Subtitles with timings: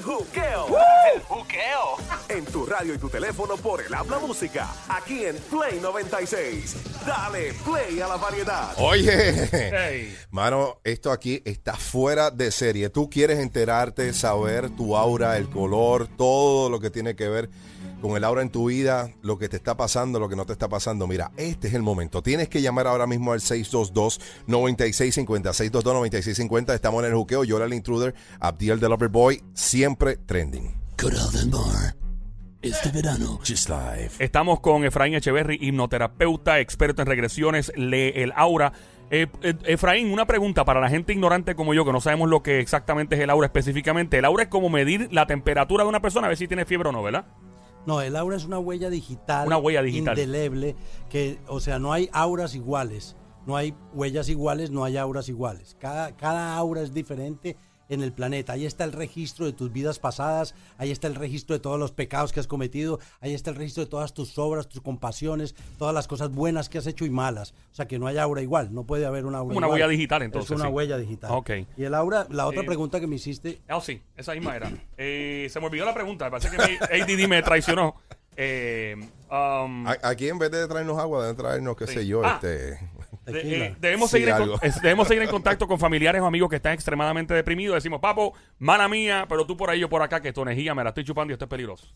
[0.00, 0.66] El juqueo.
[1.14, 1.96] El juqueo.
[2.30, 4.66] En tu radio y tu teléfono por el habla música.
[4.88, 6.74] Aquí en Play 96.
[7.06, 8.72] Dale play a la variedad.
[8.78, 10.16] Oye, Hey.
[10.30, 12.88] mano, esto aquí está fuera de serie.
[12.88, 17.50] Tú quieres enterarte, saber tu aura, el color, todo lo que tiene que ver
[18.00, 20.52] con el aura en tu vida, lo que te está pasando, lo que no te
[20.52, 21.06] está pasando.
[21.06, 22.22] Mira, este es el momento.
[22.22, 25.70] Tienes que llamar ahora mismo al 622-9650.
[25.70, 26.74] 622-9650.
[26.74, 27.44] Estamos en el juqueo.
[27.44, 28.14] Yo era el intruder.
[28.40, 29.42] Abdiel de Loverboy.
[29.54, 30.74] Siempre trending.
[31.50, 31.94] Bar.
[32.62, 34.10] Este verano, Just Live.
[34.18, 38.74] Estamos con Efraín Echeverry, hipnoterapeuta, experto en regresiones, lee el aura.
[39.10, 42.42] Eh, eh, Efraín, una pregunta para la gente ignorante como yo, que no sabemos lo
[42.42, 44.18] que exactamente es el aura específicamente.
[44.18, 46.90] El aura es como medir la temperatura de una persona, a ver si tiene fiebre
[46.90, 47.24] o no, ¿verdad?
[47.86, 49.46] No, el aura es una huella digital.
[49.46, 50.18] Una huella digital.
[50.18, 50.76] Indeleble.
[51.08, 53.16] Que, o sea, no hay auras iguales.
[53.46, 55.76] No hay huellas iguales, no hay auras iguales.
[55.80, 57.56] Cada, cada aura es diferente
[57.90, 58.54] en el planeta.
[58.54, 61.92] Ahí está el registro de tus vidas pasadas, ahí está el registro de todos los
[61.92, 65.92] pecados que has cometido, ahí está el registro de todas tus obras, tus compasiones, todas
[65.94, 67.52] las cosas buenas que has hecho y malas.
[67.72, 69.80] O sea que no hay aura igual, no puede haber una aura Una igual.
[69.80, 70.72] huella digital, entonces, Es una sí.
[70.72, 71.30] huella digital.
[71.32, 71.50] Ok.
[71.76, 74.70] Y el aura, la otra Eh, pregunta que me hiciste, Ah, sí, esa misma era.
[74.96, 77.96] Eh, se me olvidó la pregunta, me parece que mi ADD me traicionó.
[78.36, 78.96] Eh,
[79.30, 81.94] um, Aquí en vez de traernos agua, deben traernos, qué Sí.
[81.94, 82.34] sé yo, Ah.
[82.42, 82.78] este...
[83.26, 83.64] De- Tequila.
[83.66, 86.56] eh, debemos, Sí, seguir en, es- debemos seguir en contacto con familiares o amigos que
[86.56, 87.74] están extremadamente deprimidos.
[87.74, 90.82] Decimos, papo, mala mía, pero tú por ahí, yo por acá, que tu energía me
[90.82, 91.86] la estoy chupando y esto es peligroso.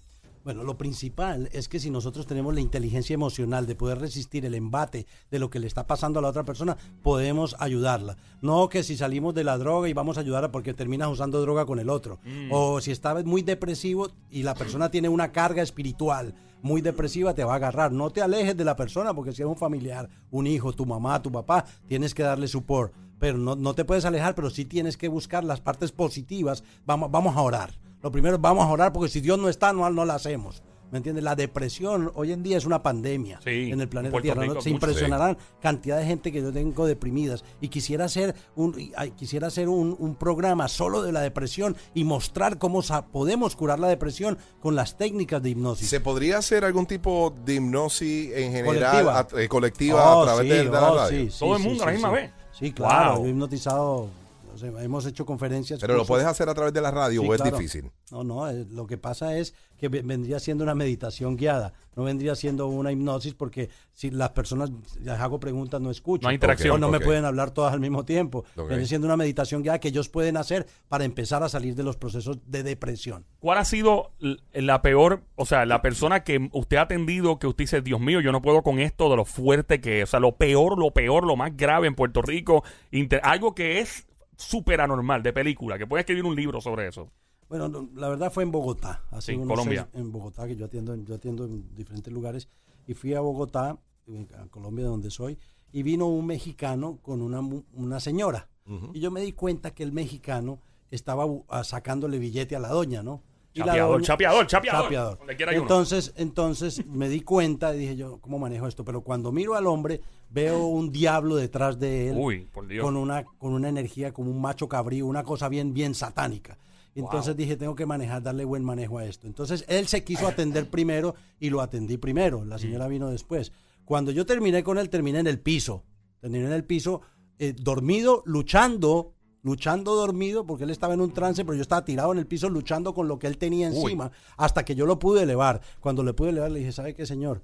[0.44, 4.54] Bueno, lo principal es que si nosotros tenemos la inteligencia emocional de poder resistir el
[4.54, 8.18] embate de lo que le está pasando a la otra persona, podemos ayudarla.
[8.42, 11.64] No que si salimos de la droga y vamos a ayudarla porque terminas usando droga
[11.64, 12.20] con el otro.
[12.50, 17.44] O si está muy depresivo y la persona tiene una carga espiritual muy depresiva, te
[17.44, 17.92] va a agarrar.
[17.92, 21.22] No te alejes de la persona porque si es un familiar, un hijo, tu mamá,
[21.22, 22.92] tu papá, tienes que darle support.
[23.18, 26.64] Pero no, no te puedes alejar, pero sí tienes que buscar las partes positivas.
[26.84, 27.83] Vamos, vamos a orar.
[28.04, 30.62] Lo primero, vamos a orar porque si Dios no está, no, no la hacemos.
[30.90, 31.24] ¿Me entiendes?
[31.24, 34.42] La depresión hoy en día es una pandemia Sí, en el planeta Puerto Tierra.
[34.44, 34.52] ¿no?
[34.52, 34.86] Rico Se mucho.
[34.86, 37.42] impresionarán cantidad de gente que yo tengo deprimidas.
[37.60, 38.74] Y quisiera hacer un,
[39.16, 43.80] quisiera hacer un, un programa solo de la depresión y mostrar cómo sa- podemos curar
[43.80, 45.88] la depresión con las técnicas de hipnosis.
[45.88, 49.18] ¿Se podría hacer algún tipo de hipnosis en general Colectiva.
[49.20, 51.18] a- eh, colectiva Oh, a través sí, de, de la oh, radio?
[51.24, 52.14] sí, sí, Todo el sí, mundo a la sí, misma sí.
[52.14, 52.30] vez.
[52.52, 53.10] Sí, claro.
[53.14, 53.20] Wow.
[53.22, 54.08] Yo he hipnotizado,
[54.54, 55.80] o sea, hemos hecho conferencias.
[55.80, 57.56] Pero lo puedes hacer a través de la radio Sí, o es claro.
[57.58, 57.90] difícil.
[58.10, 62.04] No, no, eh, lo que pasa es que ve- vendría siendo una meditación guiada, no
[62.04, 64.70] vendría siendo una hipnosis porque si las personas
[65.00, 66.22] les hago preguntas no escuchan.
[66.24, 66.76] No hay interacción.
[66.76, 68.44] O no me pueden hablar todas al mismo tiempo.
[68.56, 68.68] Ok.
[68.68, 71.96] Vendría siendo una meditación guiada que ellos pueden hacer para empezar a salir de los
[71.96, 73.24] procesos de depresión.
[73.40, 74.12] ¿Cuál ha sido
[74.52, 78.20] la peor, o sea, la persona que usted ha atendido que usted dice, Dios mío,
[78.20, 80.08] yo no puedo con esto de lo fuerte que es?
[80.08, 83.80] O sea, lo peor, lo peor, lo más grave en Puerto Rico, inter- algo que
[83.80, 84.06] es
[84.36, 87.10] súper anormal de película, que puede escribir un libro sobre eso.
[87.48, 89.88] Bueno, no, la verdad fue en Bogotá, hace Sí, unos Colombia.
[89.92, 92.48] seis- en Bogotá, que yo atiendo, en- yo atiendo en diferentes lugares,
[92.86, 95.38] y fui a Bogotá, en- a Colombia, donde soy,
[95.72, 97.40] y vino un mexicano con una,
[97.74, 98.48] una señora.
[98.94, 100.58] Y yo me di cuenta que el mexicano
[100.90, 103.22] estaba ah, sacándole billete a la doña, ¿no?
[103.52, 104.82] Y Chapeador, doña- chapeador, chapeador.
[104.84, 105.18] chapeador.
[105.18, 105.64] Donde quiera hay uno.
[105.66, 108.84] Entonces, entonces me di cuenta y dije yo, ¿cómo manejo esto?
[108.84, 110.00] Pero cuando miro al hombre,
[110.34, 112.84] veo un diablo detrás de él Uy, por Dios.
[112.84, 116.58] con una con una energía como un macho cabrío, una cosa bien bien satánica.
[116.96, 119.26] Entonces dije, tengo que manejar, darle buen manejo a esto.
[119.26, 122.44] Entonces él se quiso atender primero y lo atendí primero.
[122.44, 123.52] La señora vino después.
[123.84, 125.82] Cuando yo terminé con él, terminé en el piso.
[126.20, 127.02] Terminé en el piso,
[127.38, 132.12] eh, dormido, luchando, luchando dormido, porque él estaba en un trance, pero yo estaba tirado
[132.12, 135.24] en el piso luchando con lo que él tenía encima, hasta que yo lo pude
[135.24, 135.60] elevar.
[135.80, 137.42] Cuando le pude elevar, le dije, ¿sabe qué, señor?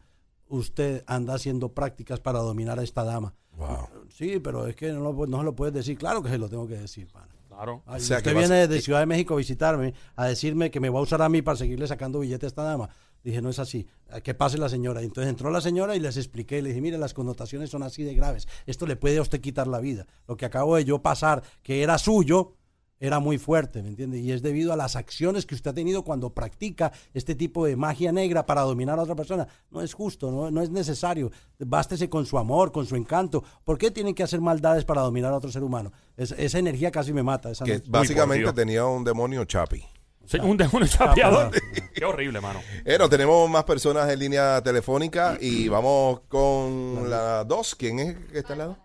[0.50, 3.34] Usted anda haciendo prácticas para dominar a esta dama.
[3.56, 3.88] Wow.
[4.10, 5.96] Sí, pero es que no, lo, no se lo puedes decir.
[5.96, 7.28] Claro que se lo tengo que decir, pana.
[7.48, 7.82] Claro.
[7.86, 10.80] Ay, O sea, usted que viene de Ciudad de México a visitarme, a decirme que
[10.80, 12.90] me va a usar a mí para seguirle sacando billetes a esta dama.
[13.22, 13.86] Dije, no es así.
[14.12, 15.02] Eh, Que pase la señora.
[15.02, 16.62] Entonces entró la señora y les expliqué.
[16.62, 18.48] Le dije, mire, las connotaciones son así de graves.
[18.66, 20.06] Esto le puede a usted quitar la vida.
[20.26, 22.54] Lo que acabo de yo pasar, que era suyo,
[23.02, 24.18] era muy fuerte, ¿me entiende?
[24.18, 27.74] Y es debido a las acciones que usted ha tenido cuando practica este tipo de
[27.74, 29.48] magia negra para dominar a otra persona.
[29.70, 31.30] No es justo, no, no es necesario.
[31.58, 33.42] Bástese con su amor, con su encanto.
[33.64, 35.90] ¿Por qué tienen que hacer maldades para dominar a otro ser humano?
[36.16, 37.50] Es- esa energía casi me mata.
[37.50, 39.82] Esa Que no- básicamente tenía un demonio chapi.
[40.26, 41.50] Sí, un demonio chapeador.
[41.94, 42.60] Qué horrible, mano.
[42.84, 47.74] Pero tenemos más personas en línea telefónica y vamos con la dos.
[47.74, 48.76] ¿Quién es que está al lado?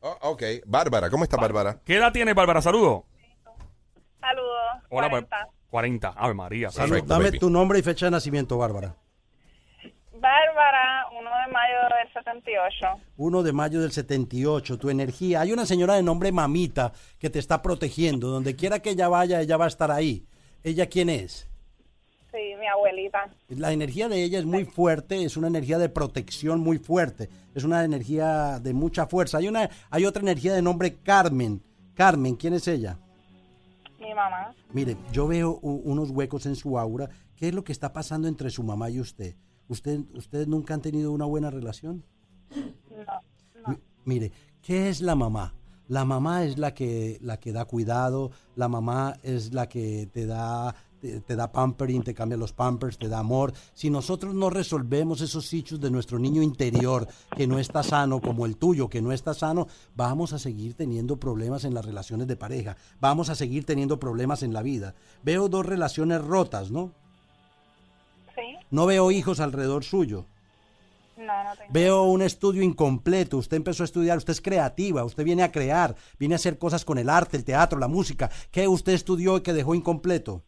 [0.00, 1.08] Oh, ok, Bárbara.
[1.10, 1.80] ¿Cómo está Bárbara?
[1.84, 2.60] ¿Qué edad tiene Bárbara?
[2.62, 3.04] Saludos.
[4.90, 5.36] Hola, 40.
[5.36, 6.08] Bar- 40.
[6.16, 6.70] Ave María.
[6.70, 6.90] Salud.
[6.90, 7.38] Perfecto, Dame baby.
[7.38, 8.94] tu nombre y fecha de nacimiento, Bárbara.
[10.20, 12.86] Bárbara, 1 de mayo del 78.
[13.18, 15.42] 1 de mayo del 78, tu energía.
[15.42, 18.28] Hay una señora de nombre Mamita que te está protegiendo.
[18.28, 20.26] Donde quiera que ella vaya, ella va a estar ahí.
[20.64, 21.46] ¿Ella quién es?
[22.32, 23.30] Sí, mi abuelita.
[23.48, 27.64] La energía de ella es muy fuerte, es una energía de protección muy fuerte, es
[27.64, 29.38] una energía de mucha fuerza.
[29.38, 31.62] Hay una, hay otra energía de nombre Carmen.
[31.94, 32.98] Carmen, ¿quién es ella?
[34.08, 34.54] Mi mamá.
[34.72, 37.10] Mire, yo veo unos huecos en su aura.
[37.36, 39.36] ¿Qué es lo que está pasando entre su mamá y usted?
[39.68, 42.02] ¿Usted, ustedes nunca han tenido una buena relación?
[42.56, 43.20] No.
[43.66, 44.32] Mi- Mire,
[44.62, 45.54] ¿qué es la mamá?
[45.88, 50.24] La mamá es la que, la que da cuidado, la mamá es la que te
[50.26, 53.52] da, te, te da pampering, te cambia los pampers, te da amor.
[53.74, 58.46] Si nosotros no resolvemos esos sitios de nuestro niño interior que no está sano, como
[58.46, 62.36] el tuyo que no está sano, vamos a seguir teniendo problemas en las relaciones de
[62.36, 64.94] pareja, vamos a seguir teniendo problemas en la vida.
[65.22, 66.92] Veo dos relaciones rotas, ¿no?
[68.34, 68.56] Sí.
[68.70, 70.26] No veo hijos alrededor suyo.
[71.16, 71.72] No, no tengo.
[71.72, 73.38] Veo un estudio incompleto.
[73.38, 76.84] Usted empezó a estudiar, usted es creativa, usted viene a crear, viene a hacer cosas
[76.84, 78.30] con el arte, el teatro, la música.
[78.52, 80.44] ¿Qué usted estudió y que dejó incompleto?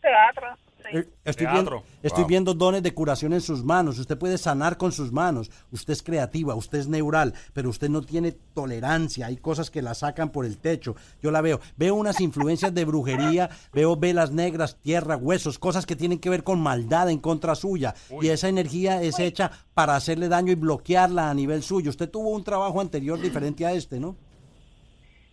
[0.00, 0.46] Teatro.
[0.88, 0.98] Sí.
[0.98, 1.80] Eh, Estoy, Teatro.
[1.80, 2.28] viendo, estoy Wow.
[2.28, 3.98] viendo dones de curación en sus manos.
[3.98, 5.50] Usted puede sanar con sus manos.
[5.72, 9.26] Usted es creativa, usted es neural, pero usted no tiene tolerancia.
[9.26, 10.94] Hay cosas que la sacan por el techo.
[11.20, 11.58] Yo la veo.
[11.76, 16.44] Veo unas influencias de brujería, veo velas negras, tierra, huesos, cosas que tienen que ver
[16.44, 17.92] con maldad en contra suya.
[18.22, 21.90] Y esa energía es hecha para hacerle daño y bloquearla a nivel suyo.
[21.90, 24.14] Usted tuvo un trabajo anterior diferente a este, ¿no?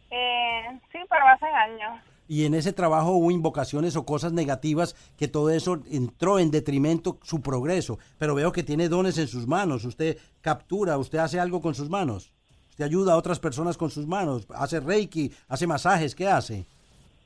[0.09, 2.01] Eh, sí, pero hace años.
[2.27, 7.19] Y en ese trabajo hubo invocaciones o cosas negativas que todo eso entró en detrimento
[7.23, 7.99] su progreso.
[8.17, 9.85] Pero veo que tiene dones en sus manos.
[9.85, 12.31] Usted captura, usted hace algo con sus manos.
[12.69, 14.47] Usted ayuda a otras personas con sus manos.
[14.55, 16.15] Hace reiki, hace masajes.
[16.15, 16.65] ¿Qué hace?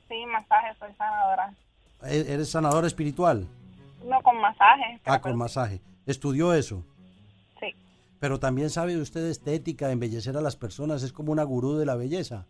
[0.09, 1.53] Sí, masaje, soy sanadora.
[2.03, 3.47] E- ¿Eres sanador espiritual?
[4.05, 4.99] No con masaje.
[5.05, 5.81] Ah, con pues, masaje.
[6.05, 6.83] ¿Estudió eso?
[7.59, 7.67] Sí.
[8.19, 11.03] Pero también sabe usted de estética, embellecer a las personas.
[11.03, 12.45] Es como una gurú de la belleza.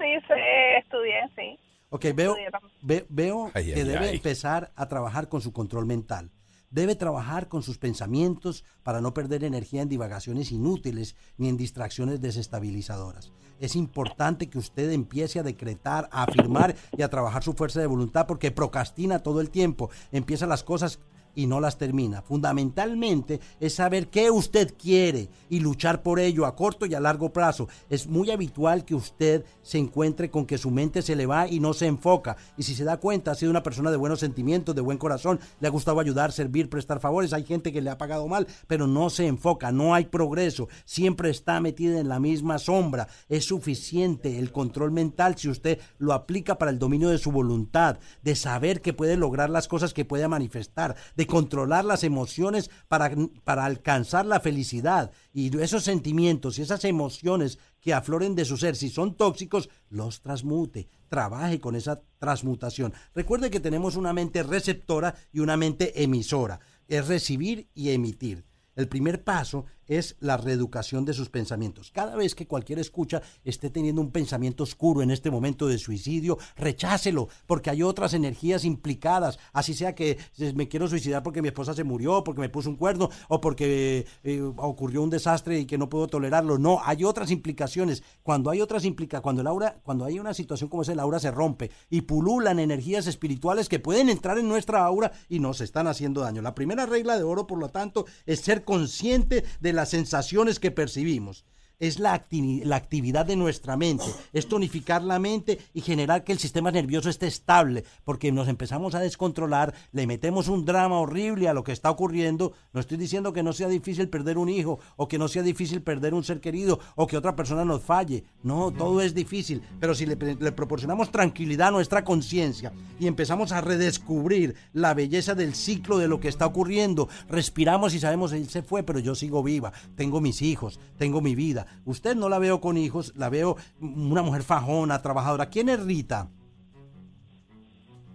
[0.00, 0.34] Sí, sí,
[0.78, 1.58] estudié, sí.
[1.90, 2.36] Ok, veo,
[2.82, 4.16] ve- veo Ay, que ay, debe ay.
[4.16, 6.30] empezar a trabajar con su control mental.
[6.70, 12.20] Debe trabajar con sus pensamientos para no perder energía en divagaciones inútiles ni en distracciones
[12.20, 13.32] desestabilizadoras.
[13.58, 17.86] Es importante que usted empiece a decretar, a afirmar y a trabajar su fuerza de
[17.88, 19.90] voluntad porque procrastina todo el tiempo.
[20.12, 21.00] Empieza las cosas
[21.34, 22.22] y no las termina.
[22.22, 27.32] Fundamentalmente es saber qué usted quiere y luchar por ello a corto y a largo
[27.32, 27.68] plazo.
[27.88, 31.60] Es muy habitual que usted se encuentre con que su mente se le va y
[31.60, 32.36] no se enfoca.
[32.56, 35.40] Y si se da cuenta, ha sido una persona de buenos sentimientos, de buen corazón,
[35.60, 37.32] le ha gustado ayudar, servir, prestar favores.
[37.32, 40.68] Hay gente que le ha pagado mal, pero no se enfoca, no hay progreso.
[40.84, 43.08] Siempre está metida en la misma sombra.
[43.28, 47.98] Es suficiente el control mental si usted lo aplica para el dominio de su voluntad,
[48.22, 53.10] de saber que puede lograr las cosas que puede manifestar, de controlar las emociones para,
[53.44, 55.12] para alcanzar la felicidad.
[55.32, 60.20] Y esos sentimientos y esas emociones que afloren de su ser, si son tóxicos, los
[60.20, 60.88] transmute.
[61.08, 62.92] Trabaje con esa transmutación.
[63.14, 66.60] Recuerde que tenemos una mente receptora y una mente emisora.
[66.86, 68.44] Es recibir y emitir.
[68.76, 71.90] El primer paso es la reeducación de sus pensamientos.
[71.90, 76.38] Cada vez que cualquier escucha esté teniendo un pensamiento oscuro en este momento de suicidio,
[76.56, 79.38] rechácelo, porque hay otras energías implicadas.
[79.52, 82.70] Así sea que eh, me quiero suicidar porque mi esposa se murió, porque me puso
[82.70, 86.56] un cuerno o porque eh, ocurrió un desastre y que no puedo tolerarlo.
[86.56, 88.04] No, hay otras implicaciones.
[88.22, 91.18] Cuando hay otras implicaciones, cuando el aura, cuando hay una situación como esa, el aura
[91.18, 95.88] se rompe y pululan energías espirituales que pueden entrar en nuestra aura y nos están
[95.88, 96.42] haciendo daño.
[96.42, 100.70] La primera regla de oro, por lo tanto, es ser consciente de las sensaciones que
[100.70, 101.46] percibimos.
[101.80, 106.38] Es la, la actividad de nuestra mente, es tonificar la mente y generar que el
[106.38, 111.54] sistema nervioso esté estable, porque nos empezamos a descontrolar, le metemos un drama horrible a
[111.54, 112.52] lo que está ocurriendo.
[112.74, 115.80] No estoy diciendo que no sea difícil perder un hijo, o que no sea difícil
[115.80, 118.24] perder un ser querido, o que otra persona nos falle.
[118.42, 120.16] No, todo es difícil, pero si le
[120.52, 126.20] proporcionamos tranquilidad a nuestra conciencia y empezamos a redescubrir la belleza del ciclo de lo
[126.20, 130.42] que está ocurriendo, respiramos y sabemos, él se fue, pero yo sigo viva, tengo mis
[130.42, 131.66] hijos, tengo mi vida.
[131.84, 135.46] Usted no la veo con hijos, la veo una mujer fajona, trabajadora.
[135.50, 136.28] ¿Quién es Rita?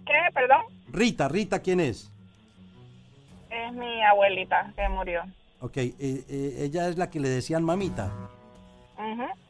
[0.04, 0.12] ¿Qué?
[0.32, 0.62] Perdón.
[0.88, 2.10] Rita, Rita, ¿quién es?
[3.50, 5.22] Es mi abuelita que murió.
[5.60, 8.12] Ok, eh, eh, ella es la que le decían mamita.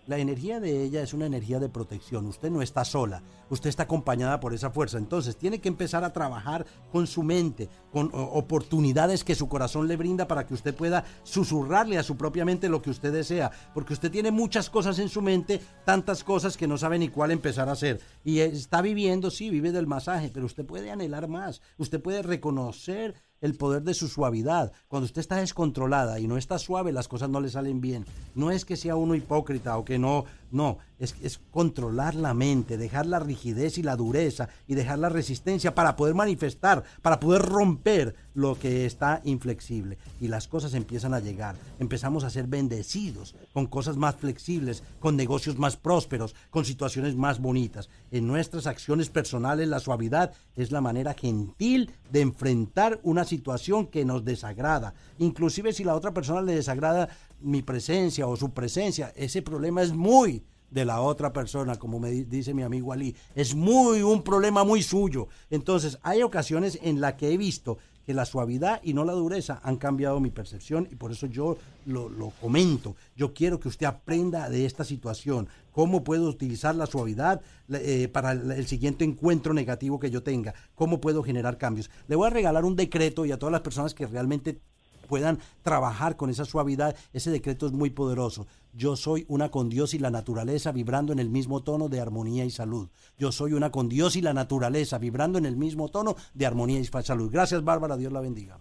[0.07, 2.27] La energía de ella es una energía de protección.
[2.27, 4.99] Usted no está sola, usted está acompañada por esa fuerza.
[4.99, 9.97] Entonces tiene que empezar a trabajar con su mente, con oportunidades que su corazón le
[9.97, 13.51] brinda para que usted pueda susurrarle a su propia mente lo que usted desea.
[13.75, 17.33] Porque usted tiene muchas cosas en su mente, tantas cosas que no sabe ni cuál
[17.33, 18.01] empezar a hacer.
[18.25, 21.63] Y está viviendo, sí, vive del masaje, pero usted puede anhelar más.
[21.79, 24.73] Usted puede reconocer el poder de su suavidad.
[24.89, 28.05] Cuando usted está descontrolada y no está suave, las cosas no le salen bien.
[28.35, 33.07] No es que sea uno hipócrita o que no No, es, controlar la mente, dejar
[33.07, 38.15] la rigidez y la dureza y dejar la resistencia para poder manifestar, para poder romper
[38.35, 39.99] lo que está inflexible.
[40.21, 41.57] Y las cosas empiezan a llegar.
[41.79, 47.41] Empezamos a ser bendecidos con cosas más flexibles, con negocios más prósperos, con situaciones más
[47.41, 47.89] bonitas.
[48.11, 54.05] En nuestras acciones personales, la suavidad es la manera gentil de enfrentar una situación que
[54.05, 54.95] nos desagrada.
[55.19, 57.09] Inclusive si la otra persona le desagrada
[57.41, 62.11] mi presencia o su presencia, ese problema es muy de la otra persona, como me
[62.11, 63.15] di- dice mi amigo Ali.
[63.35, 65.29] Es muy un problema muy suyo.
[65.49, 69.61] Entonces, hay ocasiones en las que he visto que la suavidad y no la dureza
[69.65, 72.95] han cambiado mi percepción y por eso yo lo, lo comento.
[73.17, 78.33] Yo quiero que usted aprenda de esta situación, cómo puedo utilizar la suavidad eh, para
[78.33, 81.91] el siguiente encuentro negativo que yo tenga, cómo puedo generar cambios.
[82.07, 84.61] Le voy a regalar un decreto y a todas las personas que realmente
[85.07, 88.47] puedan trabajar con esa suavidad, ese decreto es muy poderoso.
[88.73, 92.45] Yo soy una con Dios y la naturaleza vibrando en el mismo tono de armonía
[92.45, 92.89] y salud.
[93.19, 96.79] Yo soy una con Dios y la naturaleza vibrando en el mismo tono de armonía
[96.79, 97.31] y salud.
[97.33, 97.97] Gracias, Bárbara.
[97.97, 98.59] Dios la bendiga.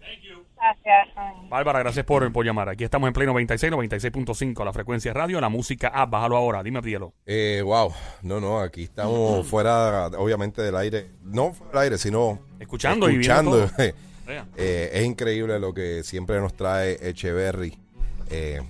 [0.56, 1.50] Gracias.
[1.50, 2.70] Bárbara, gracias por, por llamar.
[2.70, 6.62] Aquí estamos en Play 96, 96.5, la frecuencia de radio, la música app, bájalo ahora,
[6.62, 7.12] dime Dielo.
[7.26, 11.10] Eh, wow, no, no, aquí estamos fuera, obviamente, del aire.
[11.22, 13.68] No fuera del aire, sino Escuchando y viendo escuchando.
[13.76, 13.94] todo.
[14.56, 17.78] Eh, es increíble lo que siempre nos trae Echeverry.
[18.30, 18.60] Eh,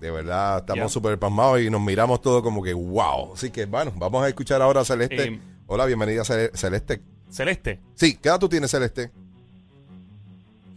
[0.00, 3.32] de verdad, estamos súper pasmados y nos miramos todo como que wow.
[3.34, 5.24] Así que, bueno, vamos a escuchar ahora a Celeste.
[5.24, 7.00] Eh, Hola, bienvenida, Cele- Celeste.
[7.30, 7.80] Celeste.
[7.94, 9.10] Sí, ¿qué edad tú tienes, Celeste?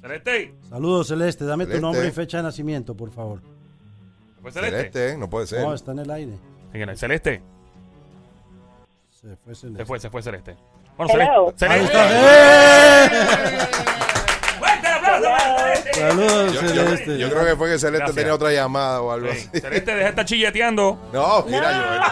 [0.01, 0.53] Celeste.
[0.70, 1.44] Saludos, Celeste.
[1.46, 3.41] Dame tu nombre y fecha de nacimiento, por favor.
[4.41, 4.77] ¿Fue Celeste?
[4.77, 5.62] Celeste, no puede ser.
[5.62, 6.34] No, está en el aire.
[6.72, 7.41] Señora, Celeste.
[9.20, 9.79] Se fue Celeste.
[9.79, 10.56] Se fue, se fue Celeste.
[10.96, 11.53] Bueno, Hello.
[11.58, 11.98] Celeste.
[11.98, 13.87] Ahí ¡Celeste!
[16.00, 17.18] Saludos, Yo, yo- Celeste.
[17.18, 18.16] yo creo que fue que Celeste Gracias.
[18.16, 19.60] tenía otra llamada o algo Sí, así.
[19.62, 21.10] Celeste, deja de estar chilleteando.
[21.13, 22.08] No, mira,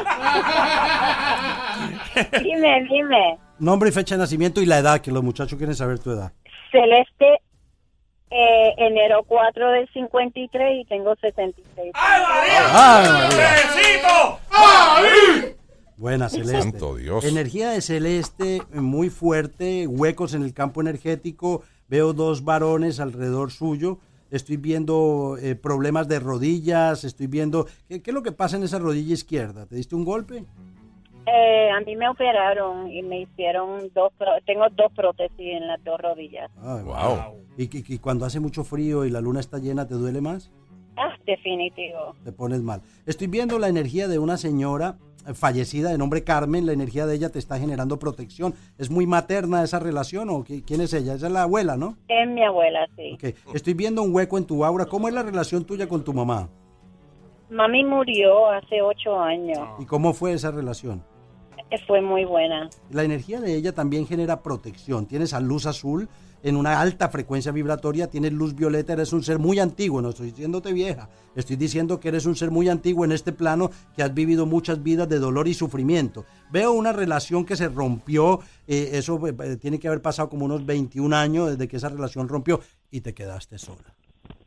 [2.16, 2.42] Joel.
[2.44, 3.38] Dime, dime.
[3.60, 6.32] Nombre y fecha de nacimiento y la edad, que los muchachos quieren saber tu edad.
[6.72, 7.40] Celeste,
[8.32, 11.92] eh, enero 4 del 53 y tengo 76.
[11.94, 13.30] ¡Ay, María!
[14.52, 15.56] ¡Ay.
[15.98, 16.62] Buena, Celeste.
[16.62, 17.24] Santo Dios.
[17.24, 21.64] Energía de Celeste eh, muy fuerte, huecos en el campo energético.
[21.88, 24.00] Veo dos varones alrededor suyo.
[24.32, 27.04] Estoy viendo eh, problemas de rodillas.
[27.04, 27.68] Estoy viendo.
[27.88, 29.66] ¿qué, qué es lo que pasa en esa rodilla izquierda?
[29.66, 30.46] ¿Te diste un golpe?
[31.28, 34.12] Eh, a mí me operaron y me hicieron dos,
[34.46, 36.52] tengo dos prótesis en las dos rodillas.
[36.62, 37.42] Ay, Wow.
[37.58, 40.52] ¿Y, y- y cuando hace mucho frío y la luna está llena, te duele más?
[40.98, 42.16] Ah, definitivo.
[42.24, 42.82] Te pones mal.
[43.06, 44.98] Estoy viendo la energía de una señora
[45.28, 46.66] eh, fallecida de nombre Carmen.
[46.66, 48.54] La energía de ella te está generando protección.
[48.78, 51.16] ¿Es muy materna esa relación o qué- quién es ella?
[51.16, 51.98] Esa es la abuela, ¿no?
[52.08, 53.14] Es mi abuela, sí.
[53.16, 54.86] Ok, Estoy viendo un hueco en tu aura.
[54.86, 56.48] ¿Cómo es la relación tuya con tu mamá?
[57.50, 59.60] Mami murió hace ocho años.
[59.80, 61.04] ¿Y cómo fue esa relación?
[61.70, 62.70] Eh, Fue muy buena.
[62.92, 65.06] La energía de ella también genera protección.
[65.06, 66.10] Tienes a luz azul
[66.46, 70.28] en una alta frecuencia vibratoria, tienes luz violeta, eres un ser muy antiguo, no estoy
[70.28, 74.14] diciéndote vieja, estoy diciendo que eres un ser muy antiguo en este plano que has
[74.14, 76.24] vivido muchas vidas de dolor y sufrimiento.
[76.52, 80.64] Veo una relación que se rompió, eh, eso eh, tiene que haber pasado como unos
[80.68, 82.60] 21 años desde que esa relación rompió
[82.92, 83.96] y te quedaste sola.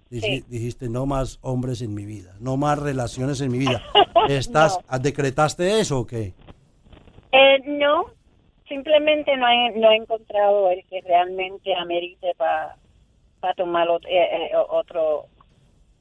[0.08, 0.44] Sí.
[0.48, 3.82] Dijiste, no más hombres en mi vida, no más relaciones en mi vida.
[4.28, 6.34] ¿Estás, ¿Decretaste eso o qué?
[7.32, 8.06] Eh, no,
[8.68, 12.76] simplemente no he, no he encontrado el que realmente amerite para
[13.56, 15.26] tomar ot- eh, eh, otro,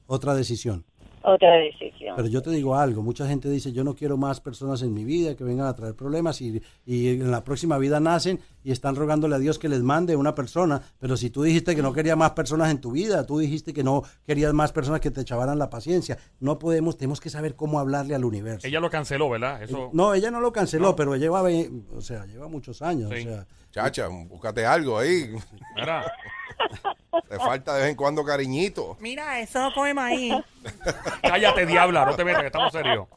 [0.08, 0.86] Otra decisión.
[1.24, 2.16] Otra decisión.
[2.16, 5.04] Pero yo te digo algo, mucha gente dice, yo no quiero más personas en mi
[5.04, 8.96] vida que vengan a traer problemas y, y en la próxima vida nacen y están
[8.96, 12.18] rogándole a Dios que les mande una persona, pero si tú dijiste que no querías
[12.18, 15.58] más personas en tu vida, tú dijiste que no querías más personas que te echabaran
[15.58, 18.68] la paciencia, no podemos, tenemos que saber cómo hablarle al universo.
[18.68, 19.64] Ella lo canceló, ¿verdad?
[19.64, 19.90] Eso.
[19.94, 23.10] No, ella no lo canceló, pero lleva, o sea, lleva muchos años.
[23.14, 23.22] Sí.
[23.22, 25.30] O sea, Chacha, búscate algo ahí.
[25.76, 26.12] Mira.
[27.38, 28.98] Te falta de vez en cuando cariñito.
[29.00, 30.34] Mira, eso no come maíz.
[31.22, 33.08] Cállate, diabla, no te metas, que estamos serios.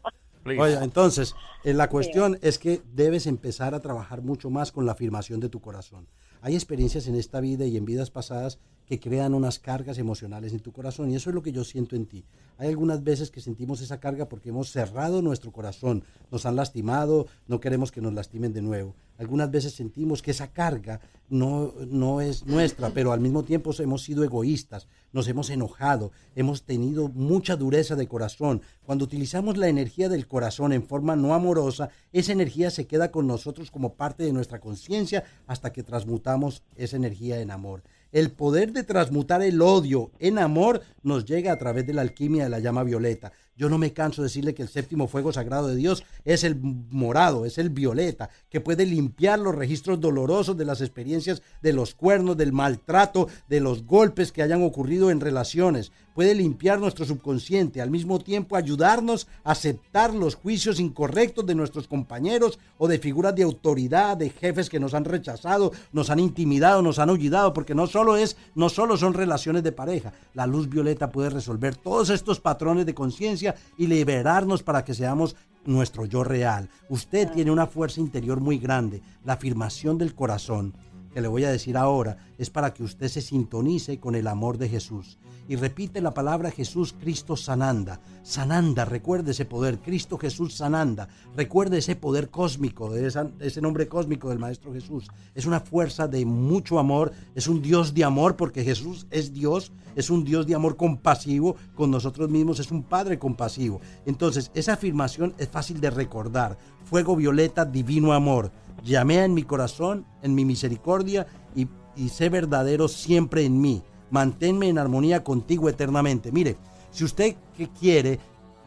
[0.43, 0.61] Please.
[0.61, 1.35] Oye, entonces,
[1.65, 5.51] eh, la cuestión es que debes empezar a trabajar mucho más con la afirmación de
[5.51, 6.09] tu corazón.
[6.43, 8.59] Hay experiencias en esta vida y en vidas pasadas
[8.91, 11.95] que crean unas cargas emocionales en tu corazón y eso es lo que yo siento
[11.95, 12.25] en ti.
[12.59, 17.29] Hay algunas veces que sentimos esa carga porque hemos cerrado nuestro corazón, nos han lastimado,
[17.47, 18.97] no queremos que nos lastimen de nuevo.
[19.21, 20.99] Algunas veces sentimos que esa carga
[21.29, 26.63] no, no es nuestra, pero al mismo tiempo hemos sido egoístas, nos hemos enojado, hemos
[26.63, 28.63] tenido mucha dureza de corazón.
[28.83, 33.27] Cuando utilizamos la energía del corazón en forma no amorosa, esa energía se queda con
[33.27, 37.83] nosotros como parte de nuestra conciencia hasta que transmutamos esa energía en amor.
[38.13, 42.45] El poder de transmutar el odio en amor nos llega a través de la alquimia
[42.45, 43.33] de la llama violeta.
[43.61, 46.57] Yo no me canso de decirle que el séptimo fuego sagrado de Dios es el
[46.59, 51.95] morado, es el violeta, que puede limpiar los registros dolorosos de las experiencias de los
[51.95, 55.93] cuernos, del maltrato, de los golpes que hayan ocurrido en relaciones.
[56.15, 61.87] Puede limpiar nuestro subconsciente, al mismo tiempo ayudarnos a aceptar los juicios incorrectos de nuestros
[61.87, 66.83] compañeros o de figuras de autoridad, de jefes que nos han rechazado, nos han intimidado,
[66.83, 70.13] nos han olvidado, porque no solo es, no solo son relaciones de pareja.
[70.35, 75.37] La luz violeta puede resolver todos estos patrones de conciencia y liberarnos para que seamos
[75.65, 76.69] nuestro yo real.
[76.89, 80.75] Usted tiene una fuerza interior muy grande, la afirmación del corazón
[81.13, 84.59] que le voy a decir ahora es para que usted se sintonice con el amor
[84.59, 85.19] de Jesús.
[85.51, 88.01] Y repite la palabra Jesús Cristo Sananda.
[88.23, 91.09] Sananda, recuerde ese poder, Cristo Jesús Sananda.
[91.35, 95.09] Recuerde ese poder cósmico, ese nombre cósmico del Maestro Jesús.
[95.35, 99.73] Es una fuerza de mucho amor, es un Dios de amor porque Jesús es Dios,
[99.97, 103.81] es un Dios de amor compasivo con nosotros mismos, es un Padre compasivo.
[104.07, 106.59] Entonces, esa afirmación es fácil de recordar.
[106.85, 108.53] Fuego violeta, divino amor
[108.85, 111.69] Llamé en mi corazón, en mi misericordia, y,
[112.09, 113.83] sé verdadero siempre en mí.
[114.11, 116.33] Manténme en armonía contigo eternamente.
[116.33, 116.57] Mire,
[116.91, 118.19] si usted que quiere,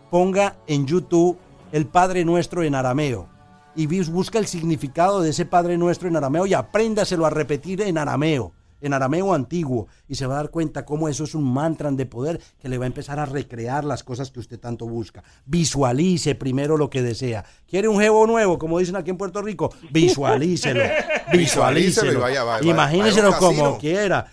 [0.10, 1.38] ponga en YouTube
[1.72, 3.28] el Padre Nuestro en arameo
[3.76, 7.98] y busca el significado de ese Padre Nuestro en arameo y apréndaselo a repetir en
[7.98, 11.90] arameo en arameo antiguo y se va a dar cuenta cómo eso es un mantra
[11.90, 15.24] de poder que le va a empezar a recrear las cosas que usted tanto busca.
[15.46, 17.46] Visualice primero lo que desea.
[17.68, 19.74] ¿Quiere un jevo nuevo, como dicen aquí en Puerto Rico?
[19.92, 20.84] Visualícelo.
[21.32, 22.22] Visualícelo.
[22.62, 24.33] Imagíneselo como quiera.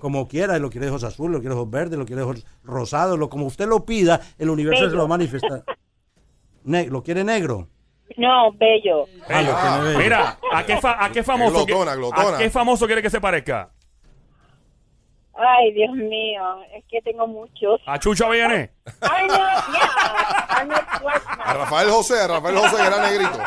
[0.00, 2.26] Como quiera, lo quiere de ojos azules, lo quiere de ojos verdes, lo quiere de
[2.26, 5.64] ojos rosados, lo, como usted lo pida, el universo se lo manifiesta.
[6.64, 7.68] ¿Lo quiere negro?
[8.16, 9.06] No, bello.
[9.28, 11.64] Ah, Mira, ¿a qué, a qué famoso,
[12.14, 13.70] ¿a qué famoso quiere que se parezca?
[15.34, 16.42] Ay, Dios mío,
[16.74, 17.80] es que tengo muchos.
[17.86, 18.72] ¿A Chucho viene?
[18.86, 19.44] No,
[21.44, 23.38] A Rafael José, a Rafael José, que era negrito.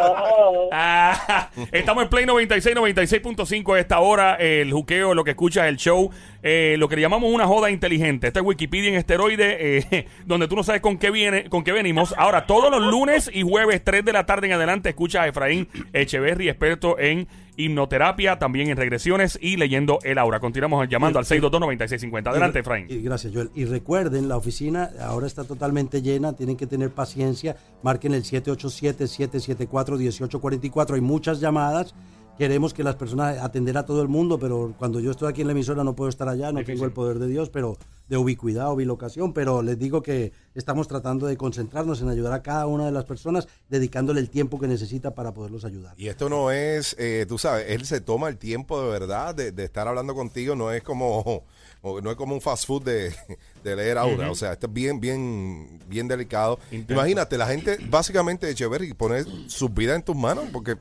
[0.00, 0.68] Oh.
[0.72, 4.34] Ah, estamos en Play 96, 96.5 a esta hora.
[4.36, 6.10] El juqueo, lo que escuchas, el show,
[6.42, 8.28] eh, lo que le llamamos una joda inteligente.
[8.28, 11.72] Esta es Wikipedia en esteroide, eh, donde tú no sabes con qué viene, con qué
[11.72, 12.14] venimos.
[12.16, 15.68] Ahora, todos los lunes y jueves, 3 de la tarde en adelante, escucha a Efraín
[15.92, 20.40] Echeverry, experto en hipnoterapia, también en regresiones y leyendo el aura.
[20.40, 22.28] Continuamos llamando al 622-9650.
[22.28, 22.86] Adelante, Efraín.
[22.88, 23.50] Y, gracias, Joel.
[23.54, 27.56] Y recuerden, la oficina ahora está totalmente llena, tienen que tener paciencia.
[27.82, 30.94] Marquen el 787-774-1844.
[30.94, 31.94] Hay muchas llamadas
[32.38, 35.48] queremos que las personas atender a todo el mundo, pero cuando yo estoy aquí en
[35.48, 37.76] la emisora no puedo estar allá, no tengo el poder de Dios, pero
[38.08, 42.42] de ubicuidad o bilocación, pero les digo que estamos tratando de concentrarnos en ayudar a
[42.42, 45.94] cada una de las personas, dedicándole el tiempo que necesita para poderlos ayudar.
[45.96, 49.52] Y esto no es, eh, tú sabes, él se toma el tiempo de verdad de,
[49.62, 51.44] estar hablando contigo, no es como
[51.82, 53.14] no es como un fast food de,
[53.62, 56.58] leer aura, o sea, esto es bien, bien, bien delicado.
[56.70, 60.76] Imagínate, la gente básicamente de Echeverry pone su vida en tus manos porque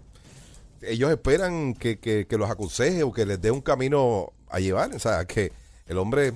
[0.81, 4.93] ellos esperan que, que, los aconseje o que les dé un camino a llevar.
[4.95, 5.51] O sea, que
[5.87, 6.33] el hombre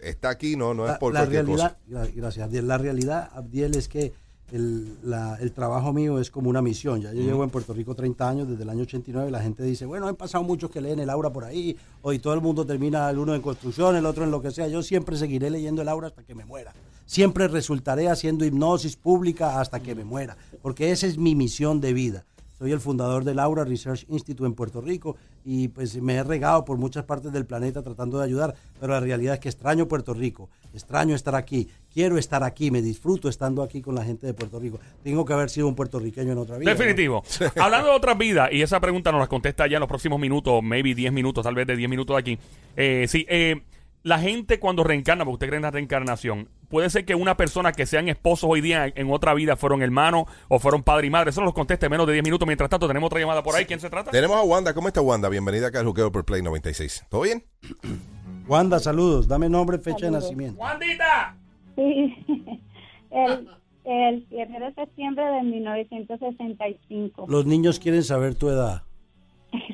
[0.00, 2.66] está aquí, no, no es por la realidad, Gracias, Abdiel.
[2.68, 4.12] La realidad, Abdiel, es que
[4.52, 4.96] el,
[5.40, 7.00] el, trabajo mío es como una misión.
[7.00, 9.30] Ya yo llevo en Puerto Rico 30 años, desde el año 89.
[9.30, 11.76] La gente dice, bueno, han pasado muchos que leen el aura por ahí.
[12.02, 14.68] Hoy todo el mundo termina, el uno en construcción, el otro en lo que sea.
[14.68, 16.72] Yo siempre seguiré leyendo el aura hasta que me muera.
[17.06, 20.36] Siempre resultaré haciendo hipnosis pública hasta que me muera.
[20.62, 22.24] Porque esa es mi misión de vida.
[22.58, 25.16] Soy el fundador del Aura Research Institute en Puerto Rico
[25.48, 28.98] y pues me he regado por muchas partes del planeta tratando de ayudar, pero la
[28.98, 33.62] realidad es que extraño Puerto Rico, extraño estar aquí, quiero estar aquí, me disfruto estando
[33.62, 34.80] aquí con la gente de Puerto Rico.
[35.04, 36.74] Tengo que haber sido un puertorriqueño en otra vida.
[36.74, 37.22] Definitivo.
[37.56, 40.60] Hablando de otras vidas, y esa pregunta nos la contesta ya en los próximos minutos,
[40.64, 42.38] maybe 10 minutos, tal vez de 10 minutos de aquí.
[42.76, 43.62] Eh, sí, eh,
[44.06, 47.72] la gente cuando reencarna, porque usted cree en la reencarnación, puede ser que una persona
[47.72, 51.30] que sean esposos hoy día en otra vida fueron hermanos o fueron padre y madre.
[51.30, 52.46] Eso nos conteste en menos de 10 minutos.
[52.46, 53.64] Mientras tanto, tenemos otra llamada por ahí.
[53.64, 54.12] ¿Quién se trata?
[54.12, 54.74] Tenemos a Wanda.
[54.74, 55.28] ¿Cómo está Wanda?
[55.28, 57.06] Bienvenida acá al Juqueo por Play 96.
[57.10, 57.42] ¿Todo bien?
[58.46, 59.26] Wanda, saludos.
[59.26, 60.60] Dame nombre, fecha de nacimiento.
[60.60, 61.36] ¡Wandita!
[61.74, 62.14] Sí.
[63.10, 63.48] El,
[63.84, 67.26] el 7 de septiembre de 1965.
[67.28, 68.84] Los niños quieren saber tu edad.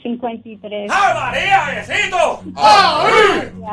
[0.03, 0.91] 53.
[0.93, 2.43] ¡Ah, María, besito!
[2.57, 3.09] ¡Ah,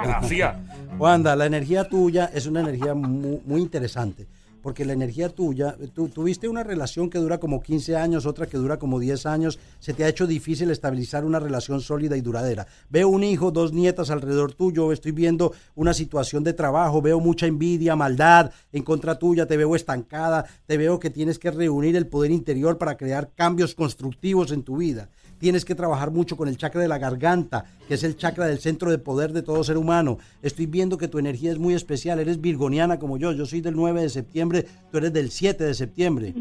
[0.04, 0.56] Gracias.
[0.98, 4.28] Wanda, la energía tuya es una energía muy, interesante
[4.62, 8.58] porque la energía tuya, tú tuviste una relación que dura como 15 años, otra que
[8.58, 12.68] dura como 10 años, se te ha hecho difícil estabilizar una relación sólida y duradera.
[12.90, 17.48] Veo un hijo, dos nietas alrededor tuyo, estoy viendo una situación de trabajo, veo mucha
[17.48, 22.08] envidia, maldad en contra tuya, te veo estancada, te veo que tienes que reunir el
[22.08, 25.08] poder interior para crear cambios constructivos en tu vida
[25.40, 28.60] tienes que trabajar mucho con el chakra de la garganta, que es el chakra del
[28.60, 30.18] centro de poder de todo ser humano.
[30.42, 33.76] Estoy viendo que tu energía es muy especial, eres virgoniana como yo, yo soy del
[33.76, 36.34] 9 de septiembre tú eres del 7 de septiembre.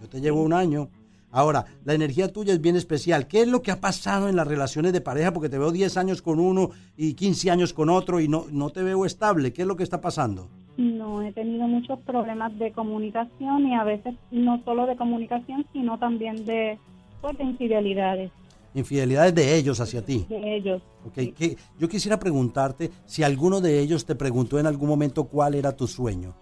[0.00, 0.88] Yo te llevo un año.
[1.30, 3.26] Ahora, la energía tuya es bien especial.
[3.26, 5.32] ¿Qué es lo que ha pasado en las relaciones de pareja?
[5.32, 8.70] Porque te veo 10 años con uno y 15 años con otro y no, no
[8.70, 9.52] te veo estable.
[9.52, 10.48] ¿Qué es lo que está pasando?
[10.78, 15.98] No, he tenido muchos problemas de comunicación y a veces no solo de comunicación, sino
[15.98, 16.78] también de,
[17.20, 18.30] pues, de infidelidades
[18.74, 20.26] Infidelidades de ellos hacia ti.
[20.28, 20.82] de ellos.
[21.06, 25.54] Ok, que- yo quisiera preguntarte si alguno de ellos te preguntó en algún momento cuál
[25.54, 26.34] era tu sueño.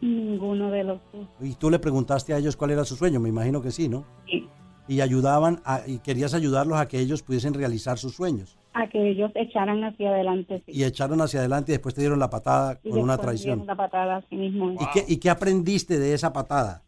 [0.00, 1.26] Ninguno de los dos.
[1.40, 4.04] Y tú le preguntaste a ellos cuál era su sueño, me imagino que sí, ¿no?
[4.26, 4.48] Sí.
[4.88, 8.58] Y ayudaban a- y querías ayudarlos a que ellos pudiesen realizar sus sueños.
[8.72, 10.62] A que ellos echaran hacia adelante.
[10.66, 10.72] sí.
[10.72, 13.66] Y echaron hacia adelante y después te dieron la patada Y con una dieron traición.
[13.66, 14.72] La patada a sí mismo.
[14.72, 16.82] ¿Y, qué, ¿Y qué aprendiste de esa patada?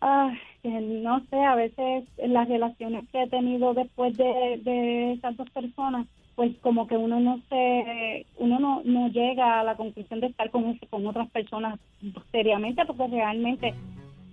[0.00, 0.30] Ah,
[0.64, 6.06] no sé, a veces las relaciones que he tenido después de, de esas dos personas,
[6.36, 10.50] pues como que uno no se, uno no, no llega a la conclusión de estar
[10.50, 11.78] con, con otras personas
[12.30, 13.74] seriamente porque realmente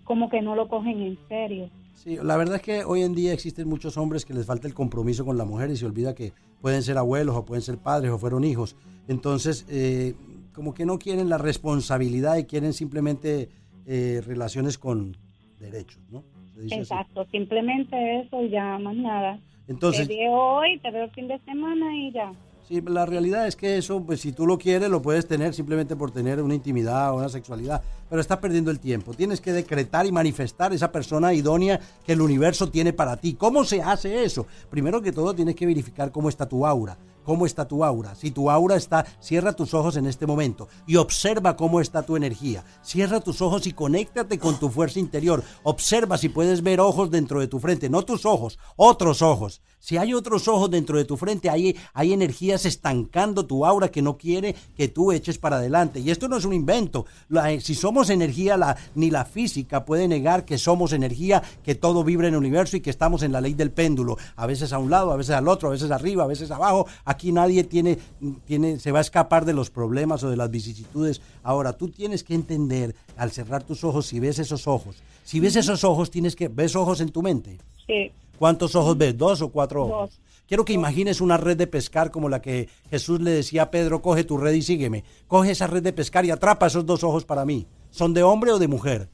[0.04, 1.70] como que no lo cogen en serio.
[1.96, 4.74] Sí, la verdad es que hoy en día existen muchos hombres que les falta el
[4.74, 8.12] compromiso con la mujer y se olvida que pueden ser abuelos o pueden ser padres
[8.12, 8.78] o fueron hijos.
[9.08, 10.15] Entonces, eh,
[10.54, 13.50] como que no quieren la responsabilidad y quieren simplemente
[13.86, 15.18] eh, relaciones con
[15.60, 16.24] derechos, ¿no?
[16.54, 16.82] Se dice así.
[16.82, 19.39] Exacto, simplemente eso y ya más nada.
[19.67, 22.32] Entonces, te veo hoy, te veo el fin de semana y ya.
[22.67, 25.95] Sí, la realidad es que eso, pues si tú lo quieres, lo puedes tener simplemente
[25.95, 29.15] por tener una intimidad o una sexualidad, pero estás perdiendo el tiempo.
[29.15, 33.34] Tienes que decretar y manifestar esa persona idónea que el universo tiene para ti.
[33.34, 34.45] ¿Cómo se hace eso?
[34.69, 36.95] Primero que todo, tienes que verificar cómo está tu aura.
[37.30, 38.15] ¿Cómo está tu aura?
[38.15, 42.15] Si tu aura está, cierra tus ojos en este momento y observa cómo está tu
[42.15, 42.65] energía.
[42.82, 45.44] Cierra tus ojos y conéctate con tu fuerza interior.
[45.62, 49.62] Observa si puedes ver ojos dentro de tu frente, no tus ojos, otros ojos.
[49.80, 54.02] Si hay otros ojos dentro de tu frente, hay, hay energías estancando tu aura que
[54.02, 56.00] no quiere que tú eches para adelante.
[56.02, 57.06] Y esto no es un invento.
[57.30, 61.76] La- eh, si somos energía, la, ni la física puede negar que somos energía, que
[61.76, 64.18] todo vibra en el universo y que estamos en la ley del péndulo.
[64.36, 66.86] A veces a un lado, a veces al otro, a veces arriba, a veces abajo.
[67.06, 67.98] Aquí nadie tiene,
[68.46, 71.22] tiene, se va a escapar de los problemas o de las vicisitudes.
[71.42, 75.56] Ahora, tú tienes que entender, al cerrar tus ojos, si ves esos ojos, si ves
[75.56, 77.58] esos ojos, tienes que, ¿ves ojos en tu mente?
[77.88, 79.17] Sí, ¿Cuántos ojos ves?
[79.17, 80.12] ¿Dos o cuatro ojos?
[80.12, 80.19] Dos.
[80.47, 84.02] Quiero que imagines una red de pescar como la que Jesús le decía a Pedro,
[84.02, 85.04] coge tu red y sígueme.
[85.28, 87.67] Coge esa red de pescar y atrapa esos dos ojos para mí.
[87.91, 89.10] ¿Son de hombre o de mujer?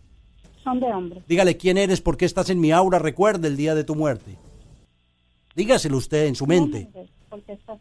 [0.65, 1.23] son de hombres.
[1.27, 4.37] Dígale quién eres, por qué estás en mi aura, recuerda el día de tu muerte.
[5.55, 6.89] Dígaselo usted en su mente.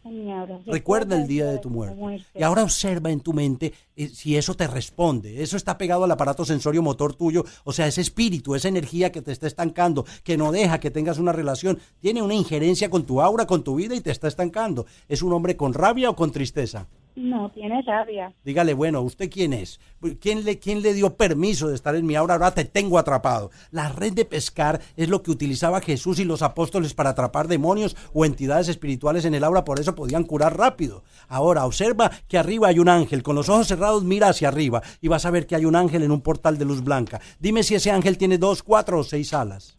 [0.09, 0.71] Mi.
[0.71, 2.25] Recuerda el día de tu muerte.
[2.33, 5.41] Y ahora observa en tu mente eh, si eso te responde.
[5.41, 7.45] Eso está pegado al aparato sensorio motor tuyo.
[7.63, 11.17] O sea, ese espíritu, esa energía que te está estancando, que no deja que tengas
[11.17, 14.85] una relación, tiene una injerencia con tu aura, con tu vida y te está estancando.
[15.07, 16.87] ¿Es un hombre con rabia o con tristeza?
[17.15, 18.33] No, tiene rabia.
[18.43, 19.79] Dígale, bueno, ¿usted quién es?
[20.19, 22.33] ¿Quién le, ¿Quién le dio permiso de estar en mi aura?
[22.33, 23.51] Ahora te tengo atrapado.
[23.71, 27.95] La red de pescar es lo que utilizaba Jesús y los apóstoles para atrapar demonios
[28.13, 31.03] o entidades espirituales en el aura, por eso podían curar rápido.
[31.29, 33.23] Ahora, observa que arriba hay un ángel.
[33.23, 36.03] Con los ojos cerrados, mira hacia arriba y vas a ver que hay un ángel
[36.03, 37.21] en un portal de luz blanca.
[37.39, 39.77] Dime si ese ángel tiene dos, cuatro o seis alas.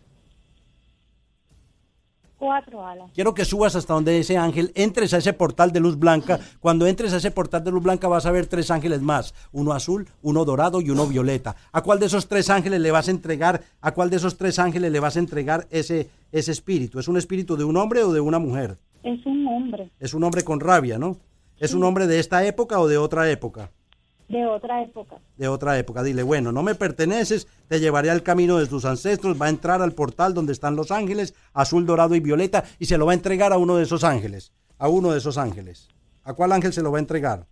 [2.38, 3.11] Cuatro alas.
[3.14, 6.38] Quiero que subas hasta donde ese ángel, entres a ese portal de luz blanca.
[6.61, 9.72] Cuando entres a ese portal de luz blanca vas a ver tres ángeles más, uno
[9.72, 11.57] azul, uno dorado y uno violeta.
[11.72, 13.62] ¿A cuál de esos tres ángeles le vas a entregar?
[13.81, 16.99] ¿A cuál de esos tres ángeles le vas a entregar ese ese espíritu?
[16.99, 18.77] ¿Es un espíritu de un hombre o de una mujer?
[19.03, 21.16] Es un hombre Es un hombre con rabia, ¿no?
[21.59, 23.70] ¿Es un hombre de esta época o de otra época?
[24.29, 25.17] De otra época.
[25.37, 26.03] de otra época.
[26.03, 29.83] Dile, bueno, no me perteneces, te llevaré al camino de tus ancestros, va a entrar
[29.83, 33.15] al portal donde están los ángeles, azul, dorado y violeta, y se lo va a
[33.15, 35.89] entregar a uno de esos ángeles, a uno de esos ángeles.
[36.25, 37.47] ¿A cuál ángel se lo va a entregar?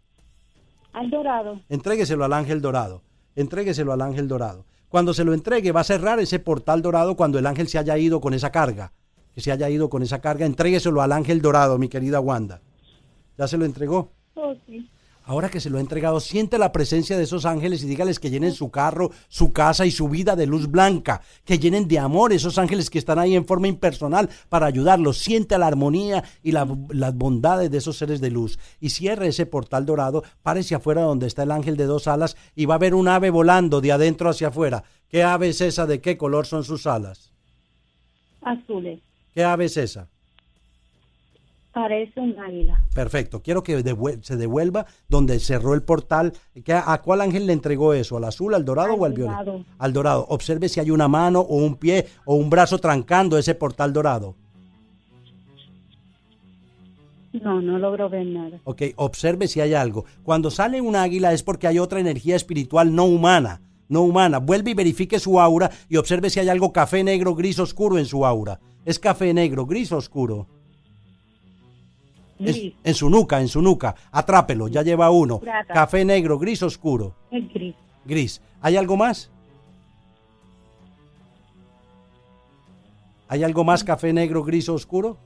[0.93, 1.61] Al dorado.
[1.69, 3.03] Entrégueselo al ángel dorado,
[3.37, 4.65] entrégueselo al ángel dorado.
[4.89, 7.99] Cuando se lo entregue, va a cerrar ese portal dorado cuando el ángel se haya
[7.99, 8.93] ido con esa carga,
[9.33, 12.61] que se haya ido con esa carga, entrégueselo al ángel dorado, mi querida Wanda.
[13.37, 14.13] ¿Ya se lo entregó?
[14.35, 14.89] Oh, sí.
[15.27, 18.29] Ahora que se lo ha entregado, siente la presencia de esos ángeles y dígales que
[18.29, 22.35] llenen su carro, su casa y su vida de luz blanca, que llenen de amor
[22.35, 25.17] esos ángeles que están ahí en forma impersonal para ayudarlos.
[25.19, 28.59] Siente la armonía y la- las bondades de esos seres de luz.
[28.81, 32.67] Y cierre ese portal dorado, párese afuera donde está el ángel de dos alas y
[32.67, 34.85] va a ver un ave volando de adentro hacia afuera.
[35.09, 35.87] ¿Qué ave es esa?
[35.87, 37.31] ¿De qué color son sus alas?
[38.43, 39.01] Azules.
[39.33, 40.07] ¿Qué ave es esa?
[41.75, 42.81] Parece un águila.
[42.95, 43.43] Perfecto.
[43.43, 46.33] Quiero que devuel- se devuelva donde cerró el portal.
[46.65, 48.17] ¿Qué- ¿A cuál ángel le entregó eso?
[48.17, 49.43] ¿Al azul, al dorado Al o al violeta?
[49.43, 49.65] dorado.
[49.79, 50.27] Al dorado.
[50.29, 54.37] Observe si hay una mano o un pie o un brazo trancando ese portal dorado.
[57.33, 58.61] No, no logro ver nada.
[58.63, 60.05] Ok, observe si hay algo.
[60.23, 63.61] Cuando sale un águila es porque hay otra energía espiritual no humana.
[63.87, 64.39] no humana.
[64.39, 68.07] Vuelve y verifique su aura y observe si hay algo café, negro, gris, oscuro en
[68.07, 68.59] su aura.
[68.87, 70.47] Es café, negro, gris, oscuro.
[72.39, 73.95] Es- Gris, en su nuca, en su nuca.
[74.11, 75.39] Atrápelo, ya lleva uno.
[75.41, 75.73] Plata.
[75.73, 77.15] Café, negro, gris, oscuro.
[77.31, 77.75] gris.
[78.05, 78.41] Gris.
[78.61, 79.31] ¿Hay algo más?
[83.29, 85.17] ¿Hay algo más café, negro, gris, oscuro?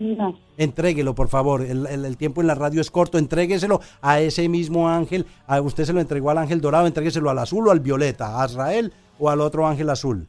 [0.00, 1.62] No, Entréguelo, por favor.
[1.62, 3.16] El, el- el tiempo en la radio es corto.
[3.16, 5.24] Entrégueselo a ese mismo ángel.
[5.46, 6.86] A usted se lo entregó al ángel dorado.
[6.86, 8.42] Entrégueselo al azul o al violeta.
[8.42, 10.28] A Israel o al otro ángel azul.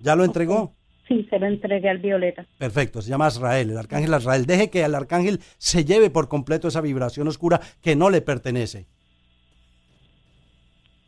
[0.00, 0.72] ¿Ya lo entregó?
[1.08, 2.46] Sí, se lo entregué al Violeta.
[2.58, 4.46] Perfecto, se llama Azrael, el arcángel Azrael.
[4.46, 8.86] Deje que el arcángel se lleve por completo esa vibración oscura que no le pertenece.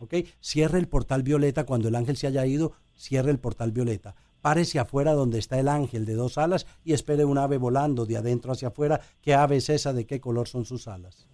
[0.01, 0.15] ¿Ok?
[0.41, 4.15] Cierre el portal violeta cuando el ángel se haya ido, cierre el portal violeta.
[4.43, 8.19] Párese afuera donde está el ángel de dos alas y espere un ave volando de
[8.19, 9.01] adentro hacia afuera.
[9.23, 9.95] ¿Qué ave es esa?
[9.95, 11.27] ¿De qué color son sus alas?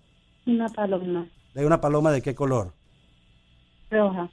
[0.47, 2.73] Una paloma ¿De una paloma de qué color?
[3.91, 4.31] roja.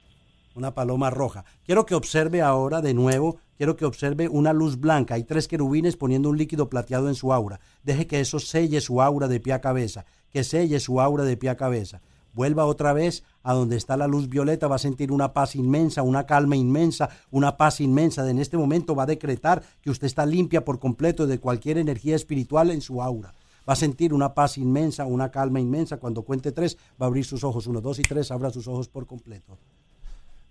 [0.58, 1.44] Una paloma roja.
[1.64, 5.14] Quiero que observe ahora de nuevo, quiero que observe una luz blanca.
[5.14, 7.60] Hay tres querubines poniendo un líquido plateado en su aura.
[7.84, 11.36] Deje que eso selle su aura de pie a cabeza, que selle su aura de
[11.36, 12.02] pie a cabeza.
[12.34, 16.02] Vuelva otra vez a donde está la luz violeta, va a sentir una paz inmensa,
[16.02, 18.28] una calma inmensa, una paz inmensa.
[18.28, 22.16] En este momento va a decretar que usted está limpia por completo de cualquier energía
[22.16, 23.34] espiritual en su aura.
[23.68, 25.98] Va a sentir una paz inmensa, una calma inmensa.
[25.98, 27.66] Cuando cuente tres, va a abrir sus ojos.
[27.66, 29.58] Uno, dos y tres, abra sus ojos por completo.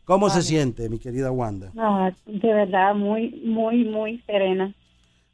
[0.07, 1.73] ¿Cómo se siente, mi querida Wanda?
[1.77, 4.73] Ah, de verdad, muy, muy, muy serena.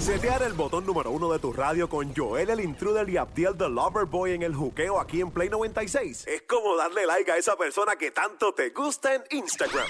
[0.00, 3.70] Setear el botón número uno de tu radio con Joel el Intruder y Abdiel the
[3.70, 6.26] Loverboy en el juqueo aquí en Play 96.
[6.26, 9.86] Es como darle like a esa persona que tanto te gusta en Instagram.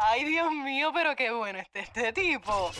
[0.00, 2.70] Ay, Dios mío, pero qué bueno este, este tipo.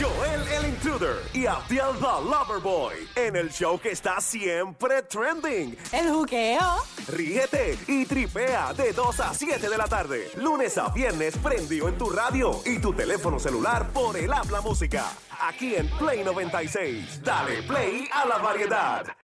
[0.00, 5.76] Joel el Intruder y Abdiel the Loverboy en el show que está siempre trending.
[5.92, 6.76] El juqueo.
[7.08, 10.30] Ríete y tripea de 2 a 7 de la tarde.
[10.36, 15.04] Lunes a viernes prendido en tu radio y tu teléfono celular por el habla música.
[15.40, 17.22] Aquí en Play 96.
[17.22, 19.16] Dale play a la variedad.